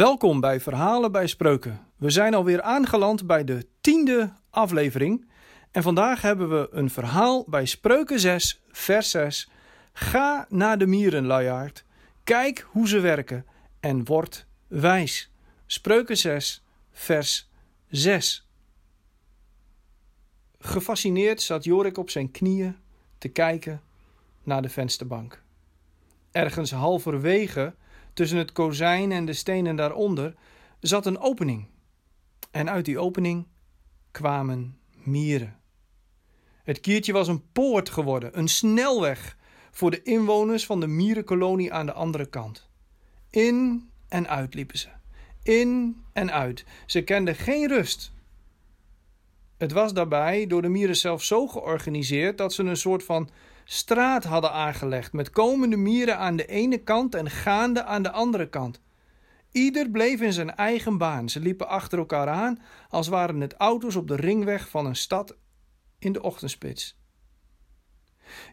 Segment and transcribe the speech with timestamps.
[0.00, 1.86] Welkom bij Verhalen bij Spreuken.
[1.96, 5.30] We zijn alweer aangeland bij de tiende aflevering.
[5.70, 9.50] En vandaag hebben we een verhaal bij Spreuken 6, vers 6.
[9.92, 11.84] Ga naar de mierenluiaard,
[12.24, 13.46] kijk hoe ze werken
[13.80, 15.30] en word wijs.
[15.66, 17.50] Spreuken 6, vers
[17.88, 18.48] 6.
[20.58, 22.76] Gefascineerd zat Jorik op zijn knieën
[23.18, 23.82] te kijken
[24.42, 25.42] naar de vensterbank.
[26.30, 27.74] Ergens halverwege
[28.20, 30.34] Tussen het kozijn en de stenen daaronder
[30.80, 31.66] zat een opening.
[32.50, 33.46] En uit die opening
[34.10, 35.58] kwamen mieren.
[36.62, 39.36] Het kiertje was een poort geworden, een snelweg
[39.70, 42.68] voor de inwoners van de mierenkolonie aan de andere kant.
[43.30, 44.88] In en uit liepen ze.
[45.42, 46.64] In en uit.
[46.86, 48.12] Ze kenden geen rust.
[49.56, 53.30] Het was daarbij door de mieren zelf zo georganiseerd dat ze een soort van
[53.72, 58.48] straat hadden aangelegd met komende mieren aan de ene kant en gaande aan de andere
[58.48, 58.80] kant.
[59.50, 61.28] Ieder bleef in zijn eigen baan.
[61.28, 65.36] Ze liepen achter elkaar aan als waren het auto's op de ringweg van een stad
[65.98, 66.98] in de ochtendspits.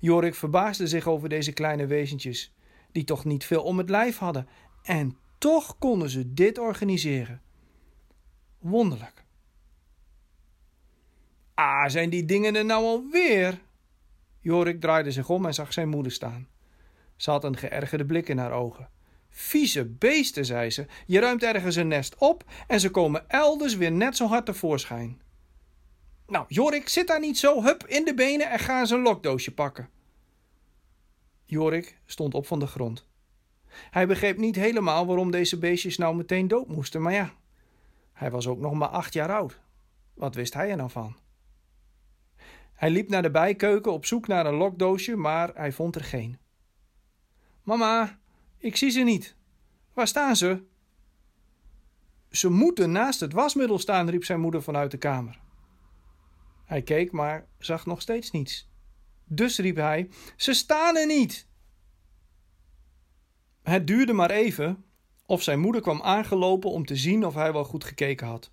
[0.00, 2.54] Jorik verbaasde zich over deze kleine wezentjes,
[2.92, 4.48] die toch niet veel om het lijf hadden,
[4.82, 7.42] en toch konden ze dit organiseren.
[8.58, 9.24] Wonderlijk.
[11.54, 13.64] Ah, zijn die dingen er nou alweer?
[14.46, 16.48] Jorik draaide zich om en zag zijn moeder staan.
[17.16, 18.88] Ze had een geërgerde blik in haar ogen.
[19.28, 20.86] Vieze beesten, zei ze.
[21.06, 25.20] Je ruimt ergens een nest op en ze komen elders weer net zo hard tevoorschijn.
[26.26, 27.62] Nou, Jorik, zit daar niet zo.
[27.62, 29.88] Hup, in de benen en ga eens een lokdoosje pakken.
[31.44, 33.06] Jorik stond op van de grond.
[33.68, 37.32] Hij begreep niet helemaal waarom deze beestjes nou meteen dood moesten, maar ja,
[38.12, 39.60] hij was ook nog maar acht jaar oud.
[40.14, 41.16] Wat wist hij er nou van?
[42.76, 46.38] Hij liep naar de bijkeuken op zoek naar een lokdoosje, maar hij vond er geen.
[47.62, 48.18] Mama,
[48.58, 49.36] ik zie ze niet.
[49.92, 50.62] Waar staan ze?
[52.30, 55.40] Ze moeten naast het wasmiddel staan, riep zijn moeder vanuit de kamer.
[56.64, 58.68] Hij keek, maar zag nog steeds niets.
[59.24, 61.46] Dus riep hij: Ze staan er niet!
[63.62, 64.84] Het duurde maar even
[65.26, 68.50] of zijn moeder kwam aangelopen om te zien of hij wel goed gekeken had.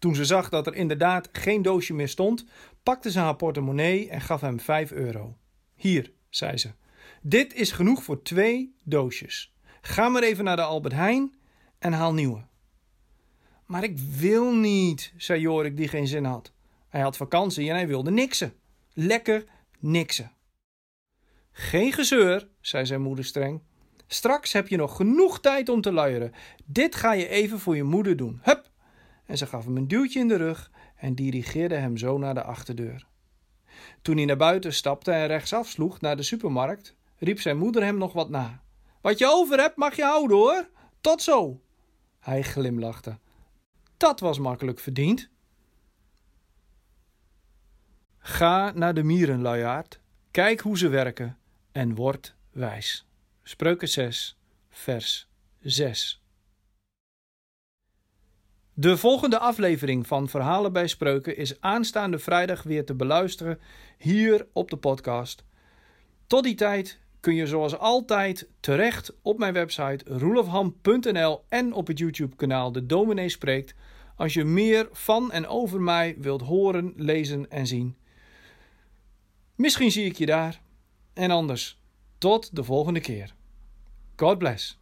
[0.00, 2.44] Toen ze zag dat er inderdaad geen doosje meer stond,
[2.82, 5.36] pakte ze haar portemonnee en gaf hem vijf euro.
[5.74, 6.70] Hier, zei ze,
[7.22, 9.54] dit is genoeg voor twee doosjes.
[9.80, 11.34] Ga maar even naar de Albert Heijn
[11.78, 12.46] en haal nieuwe.
[13.66, 16.52] Maar ik wil niet, zei Jorik die geen zin had.
[16.88, 18.54] Hij had vakantie en hij wilde niksen.
[18.92, 19.44] Lekker
[19.78, 20.32] niksen.
[21.52, 23.62] Geen gezeur, zei zijn moeder streng.
[24.06, 26.32] Straks heb je nog genoeg tijd om te luieren.
[26.64, 28.38] Dit ga je even voor je moeder doen.
[28.42, 28.69] Hup!
[29.30, 32.42] En ze gaf hem een duwtje in de rug en dirigeerde hem zo naar de
[32.42, 33.06] achterdeur.
[34.02, 37.98] Toen hij naar buiten stapte en rechtsaf sloeg naar de supermarkt, riep zijn moeder hem
[37.98, 38.62] nog wat na.
[39.00, 40.68] Wat je over hebt mag je houden hoor.
[41.00, 41.60] Tot zo.
[42.18, 43.18] Hij glimlachte.
[43.96, 45.28] Dat was makkelijk verdiend.
[48.18, 51.38] Ga naar de mierenluiaard, kijk hoe ze werken
[51.72, 53.06] en word wijs.
[53.42, 54.38] Spreuken 6,
[54.68, 55.28] vers
[55.60, 56.22] 6.
[58.80, 63.60] De volgende aflevering van Verhalen bij Spreuken is aanstaande vrijdag weer te beluisteren
[63.98, 65.44] hier op de podcast.
[66.26, 71.98] Tot die tijd kun je zoals altijd terecht op mijn website roelofham.nl en op het
[71.98, 73.74] YouTube-kanaal De Dominee Spreekt
[74.16, 77.96] als je meer van en over mij wilt horen, lezen en zien.
[79.54, 80.60] Misschien zie ik je daar.
[81.12, 81.80] En anders,
[82.18, 83.34] tot de volgende keer.
[84.16, 84.78] God bless.